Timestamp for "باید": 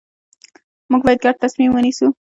1.05-1.23